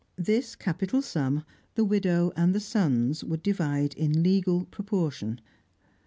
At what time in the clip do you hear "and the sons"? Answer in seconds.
2.35-3.23